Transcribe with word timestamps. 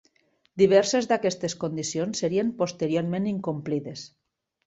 Diverses 0.61 1.07
d'aquestes 1.09 1.55
condicions 1.65 2.23
serien 2.25 2.49
posteriorment 2.63 3.31
incomplides. 3.35 4.09